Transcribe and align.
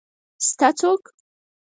شته 0.45 0.69
څوک؟ 0.79 1.01